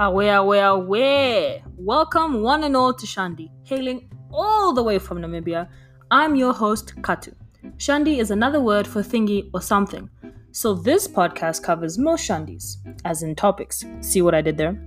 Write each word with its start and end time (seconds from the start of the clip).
Away, 0.00 0.28
away, 0.28 0.60
away. 0.60 1.64
Welcome, 1.76 2.40
one 2.40 2.62
and 2.62 2.76
all, 2.76 2.94
to 2.94 3.04
Shandi, 3.04 3.50
hailing 3.64 4.08
all 4.30 4.72
the 4.72 4.80
way 4.80 4.96
from 4.96 5.18
Namibia. 5.18 5.68
I'm 6.12 6.36
your 6.36 6.52
host, 6.52 6.94
Katu. 7.00 7.34
Shandi 7.78 8.18
is 8.18 8.30
another 8.30 8.60
word 8.60 8.86
for 8.86 9.02
thingy 9.02 9.50
or 9.52 9.60
something. 9.60 10.08
So 10.52 10.72
this 10.72 11.08
podcast 11.08 11.64
covers 11.64 11.98
most 11.98 12.28
Shandis, 12.28 12.76
as 13.04 13.24
in 13.24 13.34
topics. 13.34 13.84
See 14.00 14.22
what 14.22 14.36
I 14.36 14.40
did 14.40 14.56
there? 14.56 14.80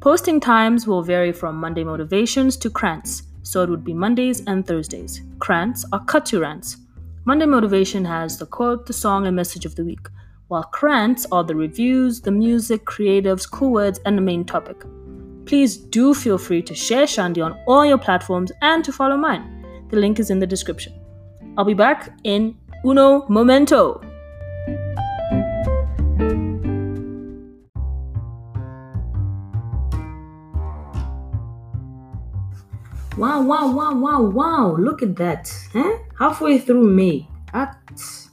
Posting 0.00 0.40
times 0.40 0.86
will 0.86 1.02
vary 1.02 1.30
from 1.30 1.56
Monday 1.56 1.84
motivations 1.84 2.56
to 2.56 2.70
krants, 2.70 3.24
so 3.42 3.62
it 3.62 3.68
would 3.68 3.84
be 3.84 3.92
Mondays 3.92 4.42
and 4.46 4.66
Thursdays. 4.66 5.20
Krants 5.36 5.84
are 5.92 6.02
Katu 6.06 6.40
rants. 6.40 6.78
Monday 7.26 7.44
motivation 7.44 8.02
has 8.02 8.38
the 8.38 8.46
quote, 8.46 8.86
the 8.86 8.94
song, 8.94 9.26
and 9.26 9.36
message 9.36 9.66
of 9.66 9.74
the 9.74 9.84
week 9.84 10.08
while 10.48 10.68
krants 10.74 11.26
are 11.30 11.44
the 11.44 11.54
reviews, 11.54 12.20
the 12.20 12.30
music, 12.30 12.84
creatives, 12.84 13.48
cool 13.48 13.70
words, 13.70 14.00
and 14.04 14.16
the 14.16 14.22
main 14.22 14.44
topic. 14.44 14.82
Please 15.44 15.76
do 15.76 16.12
feel 16.14 16.38
free 16.38 16.62
to 16.62 16.74
share 16.74 17.04
Shandi 17.04 17.44
on 17.44 17.58
all 17.66 17.86
your 17.86 17.98
platforms 17.98 18.50
and 18.60 18.84
to 18.84 18.92
follow 18.92 19.16
mine. 19.16 19.86
The 19.90 19.96
link 19.96 20.18
is 20.18 20.30
in 20.30 20.38
the 20.38 20.46
description. 20.46 20.92
I'll 21.56 21.64
be 21.64 21.74
back 21.74 22.10
in 22.24 22.56
uno 22.84 23.26
momento. 23.28 24.00
Wow, 33.16 33.42
wow, 33.42 33.72
wow, 33.72 33.94
wow, 33.94 34.22
wow. 34.22 34.76
Look 34.78 35.02
at 35.02 35.16
that. 35.16 35.52
Huh? 35.72 35.98
Halfway 36.18 36.58
through 36.58 36.88
May. 36.88 37.26
That's 37.52 38.27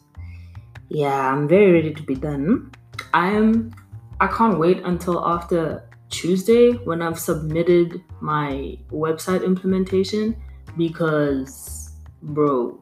yeah, 0.95 1.29
I'm 1.29 1.45
very 1.45 1.73
ready 1.73 1.93
to 1.93 2.03
be 2.03 2.15
done. 2.15 2.71
I'm 3.13 3.75
I 4.21 4.27
can't 4.27 4.57
wait 4.57 4.81
until 4.85 5.27
after 5.27 5.83
Tuesday 6.09 6.71
when 6.71 7.01
I've 7.01 7.19
submitted 7.19 8.01
my 8.21 8.77
website 8.91 9.43
implementation 9.43 10.37
because 10.77 11.91
bro, 12.21 12.81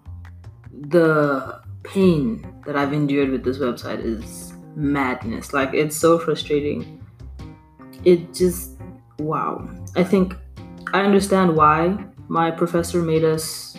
the 0.90 1.60
pain 1.82 2.46
that 2.68 2.76
I've 2.76 2.94
endured 2.94 3.32
with 3.32 3.44
this 3.44 3.58
website 3.58 4.06
is 4.06 4.54
madness. 4.76 5.52
Like 5.52 5.74
it's 5.74 5.96
so 5.96 6.20
frustrating. 6.20 7.04
It 8.06 8.32
just 8.32 8.80
wow. 9.18 9.68
I 9.96 10.04
think 10.04 10.36
I 10.94 11.02
understand 11.02 11.56
why 11.56 11.98
my 12.28 12.52
professor 12.52 13.02
made 13.02 13.24
us 13.24 13.76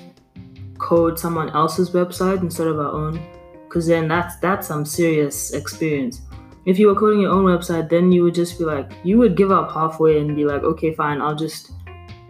code 0.79 1.21
someone 1.21 1.51
else's 1.51 1.91
website 1.91 2.43
instead 2.43 2.67
of 2.67 2.81
our 2.81 2.91
own 2.91 3.34
because 3.75 3.89
then 3.89 4.06
that's 4.06 4.36
that's 4.36 4.69
some 4.69 4.84
serious 4.84 5.53
experience. 5.53 6.20
If 6.64 6.78
you 6.78 6.86
were 6.86 6.94
coding 6.94 7.20
your 7.22 7.33
own 7.33 7.44
website, 7.44 7.91
then 7.91 8.12
you 8.12 8.22
would 8.22 8.34
just 8.34 8.56
be 8.56 8.64
like, 8.64 8.92
you 9.03 9.19
would 9.19 9.36
give 9.36 9.50
up 9.50 9.72
halfway 9.72 10.20
and 10.20 10.36
be 10.36 10.44
like, 10.44 10.62
okay, 10.62 10.94
fine, 10.94 11.20
I'll 11.20 11.34
just, 11.34 11.72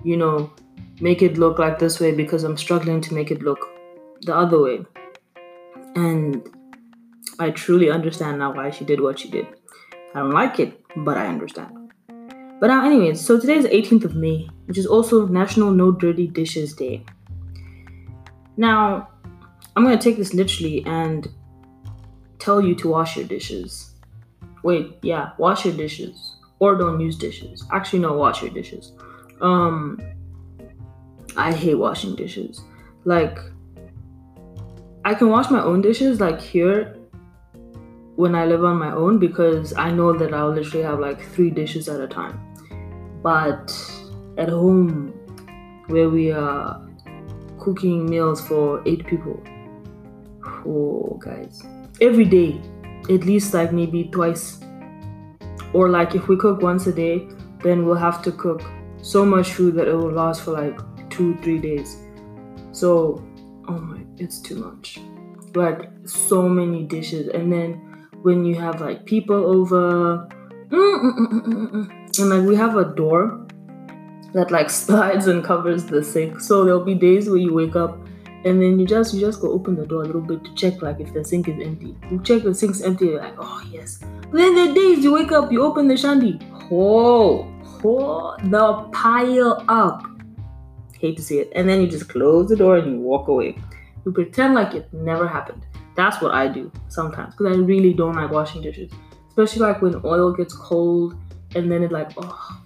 you 0.05 0.17
know, 0.17 0.51
make 1.03 1.21
it 1.21 1.37
look 1.37 1.59
like 1.59 1.79
this 1.79 2.01
way 2.01 2.13
because 2.13 2.45
I'm 2.45 2.57
struggling 2.57 3.03
to 3.03 3.13
make 3.13 3.31
it 3.31 3.43
look 3.43 3.59
the 4.23 4.35
other 4.35 4.59
way. 4.59 4.87
And 5.95 6.49
I 7.39 7.51
truly 7.51 7.91
understand 7.91 8.39
now 8.39 8.55
why 8.55 8.71
she 8.71 8.87
did 8.87 9.03
what 9.03 9.19
she 9.19 9.29
did. 9.29 9.47
I 10.15 10.21
don't 10.21 10.31
like 10.31 10.59
it, 10.59 10.83
but 10.97 11.19
I 11.19 11.27
understand. 11.27 11.93
But 12.59 12.69
now, 12.69 12.87
anyways, 12.87 13.21
so 13.21 13.39
today 13.39 13.57
is 13.57 13.65
the 13.65 13.71
18th 13.71 14.05
of 14.07 14.17
May, 14.17 14.49
which 14.65 14.79
is 14.79 14.87
also 14.87 15.27
National 15.27 15.73
No 15.73 15.93
Dirty 15.93 16.27
Dishes 16.27 16.73
Day. 16.73 17.05
Now, 18.57 19.09
I'm 19.77 19.85
gonna 19.85 19.99
take 19.99 20.17
this 20.17 20.35
literally 20.35 20.85
and 20.87 21.29
tell 22.39 22.61
you 22.61 22.75
to 22.77 22.89
wash 22.89 23.17
your 23.17 23.27
dishes. 23.27 23.95
Wait, 24.63 24.99
yeah, 25.03 25.31
wash 25.39 25.65
your 25.65 25.75
dishes. 25.75 26.37
Or 26.61 26.77
don't 26.77 27.01
use 27.01 27.17
dishes. 27.17 27.65
Actually, 27.73 27.99
no, 28.01 28.13
wash 28.15 28.43
your 28.43 28.51
dishes. 28.51 28.93
Um 29.41 30.01
I 31.37 31.53
hate 31.53 31.75
washing 31.75 32.15
dishes. 32.15 32.63
Like 33.05 33.39
I 35.05 35.15
can 35.15 35.29
wash 35.29 35.51
my 35.51 35.63
own 35.63 35.83
dishes 35.83 36.21
like 36.21 36.41
here 36.41 36.97
when 38.17 38.35
I 38.35 38.47
live 38.47 38.65
on 38.65 38.79
my 38.79 38.93
own 38.93 39.19
because 39.19 39.75
I 39.77 39.91
know 39.91 40.17
that 40.17 40.33
I'll 40.33 40.53
literally 40.53 40.85
have 40.85 41.01
like 41.01 41.21
three 41.33 41.51
dishes 41.51 41.89
at 41.89 42.01
a 42.01 42.07
time. 42.07 42.41
But 43.23 43.75
at 44.39 44.49
home 44.49 45.09
where 45.89 46.09
we 46.09 46.31
are 46.31 46.81
cooking 47.59 48.09
meals 48.09 48.41
for 48.47 48.83
eight 48.87 49.07
people, 49.07 49.43
oh 50.67 51.19
guys. 51.23 51.63
Every 52.01 52.25
day 52.25 52.61
at 53.11 53.25
least 53.25 53.55
like 53.55 53.73
maybe 53.73 54.05
twice. 54.05 54.61
Or 55.73 55.89
like 55.89 56.15
if 56.15 56.29
we 56.29 56.37
cook 56.37 56.63
once 56.63 56.87
a 56.87 56.93
day 56.93 57.29
then 57.63 57.85
we'll 57.87 57.97
have 57.97 58.23
to 58.23 58.33
cook 58.33 58.63
so 59.03 59.25
much 59.25 59.53
food 59.53 59.75
that 59.75 59.89
it 59.89 59.95
will 59.95 60.13
last 60.13 60.43
for 60.43 60.53
like 60.53 60.79
two 61.11 61.37
three 61.39 61.59
days. 61.59 61.97
So 62.73 63.25
oh 63.69 63.79
my 63.79 64.01
it's 64.17 64.41
too 64.41 64.57
much. 64.57 65.01
Like 65.55 65.91
so 66.05 66.49
many 66.49 66.85
dishes. 66.85 67.29
And 67.29 67.53
then 67.53 68.09
when 68.23 68.45
you 68.45 68.55
have 68.57 68.81
like 68.81 69.05
people 69.05 69.37
over 69.37 70.29
and 70.71 72.31
like 72.31 72.43
we 72.43 72.57
have 72.57 72.77
a 72.77 72.95
door 72.95 73.47
that 74.33 74.51
like 74.51 74.71
slides 74.83 75.27
and 75.27 75.45
covers 75.45 75.85
the 75.85 76.03
sink. 76.03 76.41
So 76.41 76.65
there'll 76.65 76.85
be 76.85 76.95
days 76.95 77.29
where 77.29 77.39
you 77.39 77.55
wake 77.55 77.77
up 77.77 77.99
and 78.45 78.61
then 78.61 78.79
you 78.79 78.87
just 78.87 79.15
you 79.15 79.21
just 79.21 79.41
go 79.41 79.51
open 79.51 79.75
the 79.75 79.87
door 79.87 80.03
a 80.03 80.07
little 80.07 80.21
bit 80.21 80.45
to 80.45 80.55
check 80.55 80.83
like 80.83 81.01
if 81.01 81.13
the 81.15 81.25
sink 81.25 81.49
is 81.49 81.67
empty. 81.67 81.97
You 82.11 82.23
check 82.23 82.43
the 82.43 82.55
sink's 82.55 82.83
empty, 82.83 83.07
you're 83.07 83.21
like, 83.21 83.35
oh 83.39 83.67
yes. 83.71 84.01
But 84.31 84.39
then 84.39 84.55
the 84.55 84.75
days 84.75 85.03
you 85.03 85.15
wake 85.15 85.33
up, 85.33 85.51
you 85.51 85.63
open 85.63 85.89
the 85.89 85.95
shandi, 85.95 86.43
oh, 86.71 87.51
oh, 87.83 88.37
the 88.43 88.89
pile 88.93 89.65
up. 89.69 90.07
Hate 90.99 91.17
to 91.17 91.23
see 91.23 91.39
it. 91.39 91.51
And 91.55 91.69
then 91.69 91.81
you 91.81 91.87
just 91.87 92.09
close 92.09 92.49
the 92.49 92.57
door 92.57 92.77
and 92.77 92.93
you 92.93 93.01
walk 93.01 93.29
away. 93.29 93.59
You 94.05 94.13
pretend 94.13 94.55
like 94.55 94.75
it 94.75 94.93
never 94.93 95.27
happened. 95.27 95.65
That's 95.97 96.21
what 96.21 96.33
I 96.33 96.49
do 96.49 96.71
sometimes 96.89 97.35
because 97.35 97.57
I 97.57 97.61
really 97.61 97.95
don't 97.95 98.15
like 98.15 98.31
washing 98.31 98.61
dishes, 98.61 98.91
especially 99.29 99.63
like 99.63 99.81
when 99.81 100.01
oil 100.05 100.33
gets 100.33 100.53
cold 100.55 101.15
and 101.55 101.71
then 101.71 101.83
it 101.83 101.93
like 101.93 102.13
oh, 102.17 102.61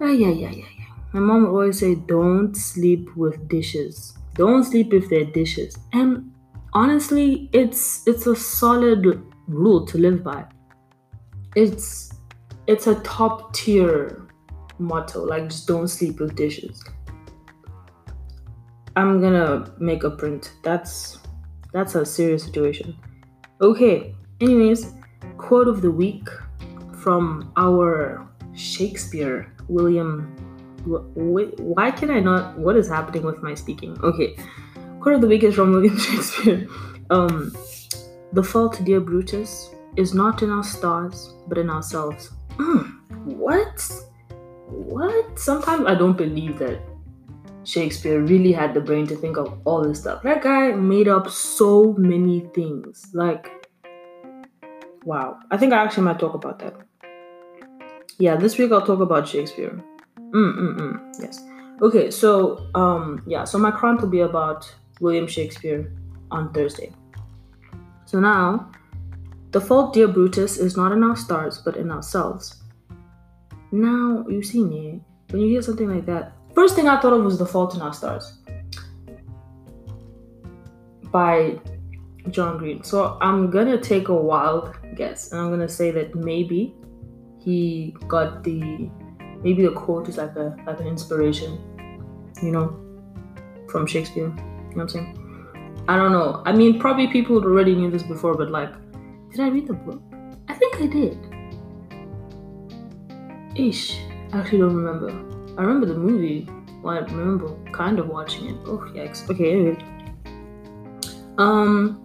yeah 0.00 0.08
yeah 0.08 0.28
yeah 0.30 0.50
yeah. 0.50 0.64
My 1.12 1.20
mom 1.20 1.42
would 1.42 1.50
always 1.50 1.78
say, 1.78 1.94
"Don't 1.94 2.56
sleep 2.56 3.14
with 3.16 3.48
dishes." 3.48 4.14
Don't 4.34 4.64
sleep 4.64 4.92
if 4.92 5.08
they're 5.08 5.24
dishes. 5.24 5.76
And 5.92 6.32
honestly, 6.72 7.48
it's 7.52 8.06
it's 8.06 8.26
a 8.26 8.36
solid 8.36 9.22
rule 9.46 9.86
to 9.86 9.98
live 9.98 10.22
by. 10.24 10.44
It's 11.54 12.12
it's 12.66 12.86
a 12.86 12.96
top 12.96 13.54
tier 13.54 14.28
motto. 14.78 15.24
Like 15.24 15.48
just 15.48 15.68
don't 15.68 15.88
sleep 15.88 16.20
with 16.20 16.34
dishes. 16.34 16.82
I'm 18.96 19.20
gonna 19.20 19.72
make 19.78 20.04
a 20.04 20.10
print. 20.10 20.52
That's 20.62 21.18
that's 21.72 21.94
a 21.94 22.04
serious 22.04 22.44
situation. 22.44 22.96
Okay. 23.60 24.14
Anyways, 24.40 24.92
quote 25.38 25.68
of 25.68 25.80
the 25.80 25.90
week 25.90 26.28
from 27.02 27.52
our 27.56 28.28
Shakespeare, 28.54 29.52
William 29.68 30.53
Why 30.84 31.90
can 31.90 32.10
I 32.10 32.20
not? 32.20 32.58
What 32.58 32.76
is 32.76 32.88
happening 32.88 33.24
with 33.24 33.42
my 33.42 33.54
speaking? 33.54 33.96
Okay, 34.02 34.36
quote 35.00 35.16
of 35.16 35.20
the 35.20 35.26
week 35.26 35.42
is 35.42 35.54
from 35.54 35.72
William 35.76 35.98
Shakespeare. 35.98 36.68
Um, 37.10 37.54
the 38.32 38.42
fault, 38.42 38.80
dear 38.84 39.00
Brutus, 39.00 39.70
is 39.96 40.14
not 40.14 40.42
in 40.42 40.50
our 40.50 40.64
stars, 40.64 41.34
but 41.46 41.58
in 41.58 41.70
ourselves. 41.70 42.30
Mm, 42.56 43.00
what? 43.24 43.90
What? 44.66 45.38
Sometimes 45.38 45.86
I 45.86 45.94
don't 45.94 46.16
believe 46.16 46.58
that 46.58 46.80
Shakespeare 47.64 48.20
really 48.20 48.52
had 48.52 48.74
the 48.74 48.80
brain 48.80 49.06
to 49.06 49.16
think 49.16 49.36
of 49.36 49.58
all 49.64 49.82
this 49.82 50.00
stuff. 50.00 50.22
That 50.22 50.42
guy 50.42 50.72
made 50.72 51.08
up 51.08 51.30
so 51.30 51.94
many 51.98 52.40
things. 52.54 53.06
Like, 53.12 53.68
wow. 55.04 55.38
I 55.50 55.56
think 55.56 55.72
I 55.72 55.82
actually 55.82 56.04
might 56.04 56.18
talk 56.18 56.34
about 56.34 56.58
that. 56.58 56.74
Yeah, 58.18 58.36
this 58.36 58.58
week 58.58 58.70
I'll 58.70 58.86
talk 58.86 59.00
about 59.00 59.26
Shakespeare. 59.26 59.82
Mm, 60.34 60.58
mm, 60.58 60.76
mm. 60.76 61.22
Yes. 61.22 61.44
Okay, 61.80 62.10
so 62.10 62.66
um, 62.74 63.22
yeah, 63.26 63.44
so 63.44 63.58
my 63.58 63.70
krant 63.70 64.00
will 64.00 64.08
be 64.08 64.20
about 64.20 64.72
William 65.00 65.28
Shakespeare 65.28 65.92
on 66.30 66.52
Thursday. 66.52 66.92
So 68.04 68.18
now, 68.18 68.70
the 69.52 69.60
fault, 69.60 69.94
dear 69.94 70.08
Brutus, 70.08 70.58
is 70.58 70.76
not 70.76 70.90
in 70.90 71.04
our 71.04 71.14
stars, 71.14 71.58
but 71.58 71.76
in 71.76 71.90
ourselves. 71.90 72.62
Now, 73.70 74.24
you 74.28 74.42
see 74.42 74.64
me, 74.64 75.00
when 75.30 75.40
you 75.42 75.48
hear 75.48 75.62
something 75.62 75.88
like 75.88 76.06
that, 76.06 76.32
first 76.54 76.74
thing 76.74 76.88
I 76.88 77.00
thought 77.00 77.12
of 77.12 77.22
was 77.22 77.38
The 77.38 77.46
Fault 77.46 77.74
in 77.74 77.80
Our 77.80 77.92
Stars 77.92 78.38
by 81.10 81.60
John 82.30 82.58
Green. 82.58 82.82
So 82.82 83.18
I'm 83.20 83.50
gonna 83.50 83.80
take 83.80 84.08
a 84.08 84.14
wild 84.14 84.74
guess, 84.96 85.30
and 85.30 85.40
I'm 85.40 85.50
gonna 85.50 85.68
say 85.68 85.92
that 85.92 86.14
maybe 86.14 86.74
he 87.38 87.96
got 88.08 88.42
the 88.42 88.90
maybe 89.44 89.62
the 89.62 89.72
quote 89.72 90.08
is 90.08 90.16
like 90.16 90.34
a 90.36 90.56
like 90.66 90.80
an 90.80 90.86
inspiration, 90.86 91.58
you 92.42 92.50
know, 92.50 92.74
from 93.68 93.86
Shakespeare. 93.86 94.28
You 94.28 94.30
know 94.30 94.64
what 94.74 94.82
I'm 94.82 94.88
saying? 94.88 95.84
I 95.86 95.96
don't 95.96 96.12
know. 96.12 96.42
I 96.46 96.52
mean, 96.52 96.80
probably 96.80 97.06
people 97.08 97.36
already 97.36 97.74
knew 97.74 97.90
this 97.90 98.02
before, 98.02 98.34
but 98.34 98.50
like, 98.50 98.72
did 99.30 99.40
I 99.40 99.48
read 99.48 99.66
the 99.68 99.74
book? 99.74 100.02
I 100.48 100.54
think 100.54 100.80
I 100.80 100.86
did. 100.86 101.18
Ish, 103.54 104.00
I 104.32 104.38
actually 104.38 104.58
don't 104.58 104.74
remember. 104.74 105.10
I 105.58 105.62
remember 105.62 105.86
the 105.86 105.94
movie. 105.94 106.48
Well, 106.82 106.96
I 106.96 107.00
remember 107.00 107.54
kind 107.72 107.98
of 107.98 108.08
watching 108.08 108.50
it. 108.50 108.56
Oh 108.66 108.78
yikes. 108.94 109.28
Okay, 109.30 109.52
anyway. 109.52 109.78
Um, 111.38 112.00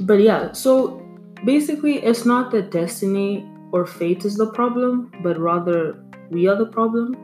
but 0.00 0.20
yeah. 0.20 0.52
So 0.52 1.02
basically, 1.44 1.98
it's 2.04 2.24
not 2.24 2.50
that 2.52 2.70
destiny 2.70 3.48
or 3.72 3.84
fate 3.84 4.24
is 4.24 4.36
the 4.36 4.50
problem, 4.52 5.12
but 5.22 5.38
rather 5.38 6.04
we 6.30 6.46
are 6.48 6.56
the 6.56 6.66
problem. 6.66 7.14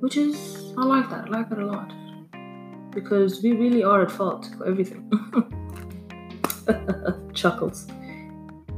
Which 0.00 0.16
is, 0.16 0.72
I 0.78 0.84
like 0.84 1.10
that. 1.10 1.26
I 1.26 1.28
like 1.28 1.50
it 1.50 1.58
a 1.58 1.66
lot 1.66 1.92
because 2.90 3.42
we 3.42 3.52
really 3.52 3.82
are 3.84 4.02
at 4.02 4.10
fault 4.10 4.48
for 4.56 4.66
everything. 4.66 5.10
Chuckles. 7.34 7.86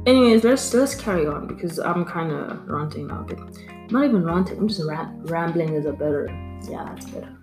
Anyways, 0.05 0.43
let's 0.43 0.73
let's 0.73 0.95
carry 0.95 1.25
on 1.25 1.47
because 1.47 1.79
I'm 1.79 2.03
kind 2.03 2.31
of 2.31 2.67
ranting 2.67 3.07
now. 3.07 3.25
But 3.27 3.39
not 3.89 4.05
even 4.05 4.23
ranting. 4.23 4.57
I'm 4.57 4.67
just 4.67 4.83
ram- 4.85 5.23
rambling. 5.25 5.75
Is 5.75 5.85
a 5.85 5.93
better. 5.93 6.27
Yeah, 6.69 6.83
that's 6.85 7.05
better. 7.05 7.33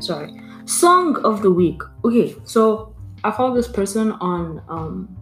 Sorry. 0.00 0.32
Song 0.64 1.16
of 1.24 1.42
the 1.42 1.50
week. 1.50 1.80
Okay, 2.04 2.36
so 2.44 2.94
I 3.22 3.30
follow 3.30 3.54
this 3.54 3.68
person 3.68 4.12
on 4.12 4.62
um, 4.68 5.16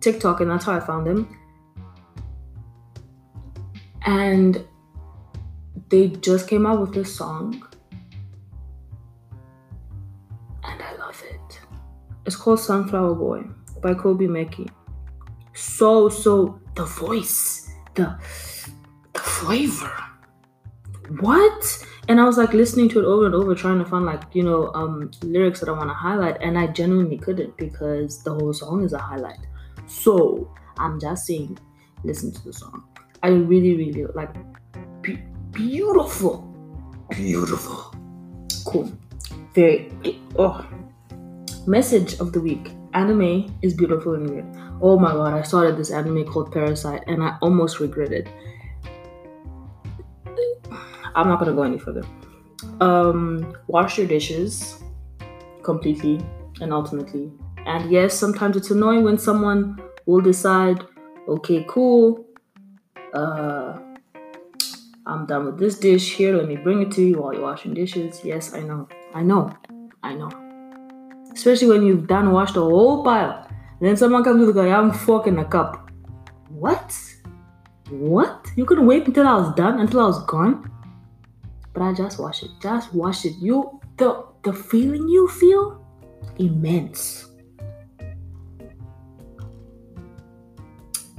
TikTok, 0.00 0.40
and 0.40 0.50
that's 0.50 0.64
how 0.64 0.74
I 0.74 0.80
found 0.80 1.06
him. 1.06 1.36
And 4.02 4.64
they 5.88 6.08
just 6.08 6.48
came 6.48 6.66
out 6.66 6.80
with 6.80 6.94
this 6.94 7.14
song 7.14 7.62
and 10.64 10.82
I 10.82 10.94
love 10.96 11.22
it. 11.30 11.60
It's 12.26 12.36
called 12.36 12.60
Sunflower 12.60 13.14
Boy 13.14 13.44
by 13.82 13.94
Kobe 13.94 14.26
Meki. 14.26 14.68
So, 15.54 16.08
so 16.08 16.60
the 16.74 16.84
voice, 16.84 17.70
the, 17.94 18.18
the 19.12 19.20
flavor. 19.20 19.92
What? 21.20 21.84
And 22.08 22.20
I 22.20 22.24
was 22.24 22.36
like 22.36 22.52
listening 22.52 22.88
to 22.90 23.00
it 23.00 23.04
over 23.04 23.26
and 23.26 23.34
over, 23.34 23.54
trying 23.54 23.78
to 23.78 23.84
find 23.84 24.04
like, 24.04 24.22
you 24.32 24.42
know, 24.42 24.72
um, 24.74 25.10
lyrics 25.22 25.60
that 25.60 25.68
I 25.68 25.72
want 25.72 25.90
to 25.90 25.94
highlight. 25.94 26.40
And 26.42 26.58
I 26.58 26.66
genuinely 26.66 27.18
couldn't 27.18 27.56
because 27.56 28.22
the 28.22 28.34
whole 28.34 28.52
song 28.52 28.84
is 28.84 28.92
a 28.92 28.98
highlight. 28.98 29.40
So 29.86 30.54
I'm 30.78 31.00
just 31.00 31.26
saying, 31.26 31.58
listen 32.04 32.32
to 32.32 32.44
the 32.44 32.52
song. 32.52 32.84
I 33.22 33.28
really, 33.28 33.74
really 33.74 34.04
like 34.14 34.34
beautiful. 35.52 36.44
Beautiful. 37.10 37.94
Cool. 38.64 38.92
Very, 39.54 39.92
oh, 40.38 40.66
Message 41.68 42.18
of 42.18 42.32
the 42.32 42.40
week 42.40 42.70
anime 42.94 43.54
is 43.60 43.74
beautiful 43.74 44.14
and 44.14 44.30
weird. 44.30 44.46
Oh 44.80 44.98
my 44.98 45.12
god, 45.12 45.34
I 45.34 45.42
started 45.42 45.76
this 45.76 45.90
anime 45.90 46.24
called 46.24 46.50
Parasyte 46.50 47.04
and 47.06 47.22
I 47.22 47.36
almost 47.42 47.78
regret 47.78 48.10
it. 48.10 48.26
I'm 51.14 51.28
not 51.28 51.40
gonna 51.40 51.52
go 51.52 51.64
any 51.64 51.78
further. 51.78 52.04
Um, 52.80 53.54
wash 53.66 53.98
your 53.98 54.06
dishes 54.06 54.82
completely 55.62 56.24
and 56.62 56.72
ultimately. 56.72 57.30
And 57.66 57.90
yes, 57.90 58.14
sometimes 58.14 58.56
it's 58.56 58.70
annoying 58.70 59.04
when 59.04 59.18
someone 59.18 59.78
will 60.06 60.22
decide, 60.22 60.82
okay, 61.28 61.66
cool, 61.68 62.24
uh, 63.12 63.78
I'm 65.08 65.26
done 65.26 65.46
with 65.46 65.58
this 65.58 65.78
dish 65.78 66.14
here. 66.14 66.36
Let 66.36 66.46
me 66.46 66.56
bring 66.56 66.82
it 66.82 66.92
to 66.92 67.02
you 67.02 67.18
while 67.20 67.32
you're 67.32 67.42
washing 67.42 67.74
dishes. 67.74 68.20
Yes, 68.22 68.54
I 68.54 68.60
know. 68.60 68.88
I 69.14 69.22
know. 69.22 69.56
I 70.02 70.14
know 70.14 70.30
especially 71.38 71.68
when 71.68 71.86
you've 71.86 72.06
done 72.06 72.32
washed 72.32 72.56
a 72.56 72.60
whole 72.60 73.04
pile. 73.04 73.46
Then 73.80 73.96
someone 73.96 74.24
comes 74.24 74.44
with 74.44 74.58
a 74.58 74.66
young 74.66 74.92
fork 74.92 75.28
and 75.28 75.38
a 75.38 75.44
cup. 75.44 75.90
What? 76.48 76.90
What? 77.90 78.46
You 78.56 78.64
couldn't 78.64 78.86
wait 78.86 79.06
until 79.06 79.26
I 79.26 79.36
was 79.36 79.54
done, 79.54 79.78
until 79.78 80.00
I 80.00 80.06
was 80.06 80.24
gone? 80.24 80.70
But 81.72 81.82
I 81.82 81.94
just 81.94 82.18
washed 82.18 82.42
it. 82.42 82.50
Just 82.60 82.92
wash 82.92 83.24
it. 83.24 83.34
You 83.38 83.80
the 83.96 84.24
the 84.42 84.52
feeling 84.52 85.08
you 85.08 85.28
feel 85.28 85.86
immense. 86.38 87.26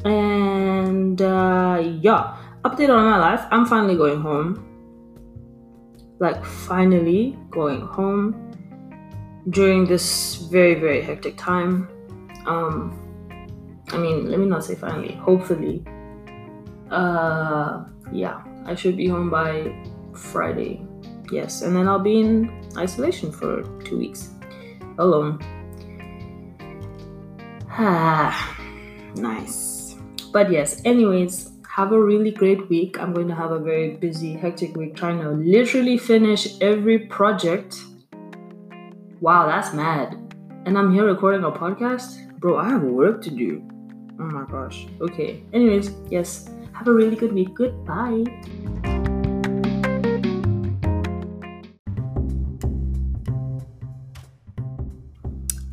And 0.03 1.21
uh, 1.21 1.81
yeah, 2.01 2.35
update 2.63 2.89
on 2.89 3.05
my 3.05 3.17
life. 3.17 3.45
I'm 3.51 3.65
finally 3.65 3.95
going 3.95 4.21
home. 4.21 4.65
Like 6.19 6.43
finally 6.43 7.37
going 7.49 7.81
home 7.81 8.49
during 9.49 9.85
this 9.85 10.35
very 10.51 10.75
very 10.75 11.01
hectic 11.01 11.37
time 11.37 11.87
um 12.45 12.93
i 13.91 13.97
mean 13.97 14.29
let 14.29 14.39
me 14.39 14.45
not 14.45 14.63
say 14.63 14.75
finally 14.75 15.13
hopefully 15.13 15.83
uh 16.91 17.83
yeah 18.11 18.43
i 18.65 18.75
should 18.75 18.97
be 18.97 19.07
home 19.07 19.29
by 19.29 19.73
friday 20.13 20.85
yes 21.31 21.61
and 21.61 21.75
then 21.75 21.87
i'll 21.87 21.99
be 21.99 22.19
in 22.19 22.51
isolation 22.77 23.31
for 23.31 23.63
two 23.85 23.97
weeks 23.97 24.31
alone 24.97 25.39
ah 27.71 28.35
nice 29.15 29.95
but 30.31 30.51
yes 30.51 30.81
anyways 30.85 31.53
have 31.79 31.93
a 31.93 32.01
really 32.11 32.31
great 32.31 32.69
week 32.69 32.99
i'm 32.99 33.13
going 33.13 33.27
to 33.27 33.35
have 33.35 33.51
a 33.51 33.59
very 33.59 33.91
busy 34.07 34.33
hectic 34.33 34.75
week 34.75 34.95
trying 34.95 35.21
to 35.21 35.29
literally 35.29 35.97
finish 35.97 36.59
every 36.61 36.99
project 36.99 37.77
Wow, 39.21 39.47
that's 39.47 39.73
mad. 39.73 40.15
And 40.65 40.77
I'm 40.77 40.93
here 40.93 41.03
recording 41.03 41.43
a 41.43 41.51
podcast? 41.51 42.39
Bro, 42.39 42.57
I 42.57 42.69
have 42.69 42.83
work 42.83 43.21
to 43.23 43.29
do. 43.29 43.61
Oh 44.17 44.23
my 44.23 44.45
gosh. 44.49 44.87
Okay. 45.01 45.43
Anyways, 45.51 45.91
yes. 46.09 46.49
Have 46.71 46.87
a 46.87 46.93
really 46.93 47.17
good 47.17 47.33
week. 47.33 47.53
Goodbye. 47.53 48.23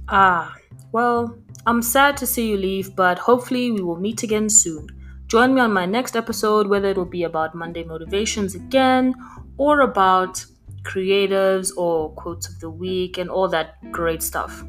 Ah, 0.08 0.56
well, 0.90 1.38
I'm 1.66 1.82
sad 1.82 2.16
to 2.16 2.26
see 2.26 2.48
you 2.48 2.56
leave, 2.56 2.96
but 2.96 3.16
hopefully 3.20 3.70
we 3.70 3.80
will 3.80 4.00
meet 4.00 4.24
again 4.24 4.48
soon. 4.48 4.95
Join 5.26 5.54
me 5.54 5.60
on 5.60 5.72
my 5.72 5.86
next 5.86 6.14
episode, 6.14 6.68
whether 6.68 6.88
it'll 6.88 7.04
be 7.04 7.24
about 7.24 7.54
Monday 7.54 7.82
motivations 7.82 8.54
again 8.54 9.14
or 9.56 9.80
about 9.80 10.44
creatives 10.84 11.72
or 11.76 12.12
quotes 12.14 12.48
of 12.48 12.60
the 12.60 12.70
week 12.70 13.18
and 13.18 13.28
all 13.28 13.48
that 13.48 13.74
great 13.90 14.22
stuff. 14.22 14.64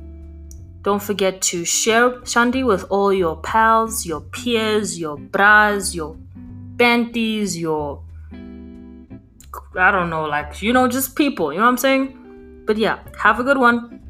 Don't 0.82 1.02
forget 1.02 1.42
to 1.42 1.64
share 1.64 2.10
Shandi 2.22 2.66
with 2.66 2.86
all 2.90 3.14
your 3.14 3.36
pals, 3.42 4.06
your 4.06 4.22
peers, 4.22 5.00
your 5.00 5.18
bras, 5.18 5.94
your 5.94 6.18
panties, 6.80 7.58
your 7.58 8.04
I 9.78 9.92
don't 9.92 10.10
know, 10.10 10.26
like 10.26 10.62
you 10.62 10.74
know, 10.74 10.88
just 10.88 11.16
people, 11.16 11.54
you 11.54 11.60
know 11.60 11.66
what 11.66 11.72
I'm 11.72 11.78
saying? 11.78 12.64
But 12.66 12.78
yeah, 12.78 13.00
have 13.20 13.40
a 13.40 13.44
good 13.44 13.58
one. 13.58 14.07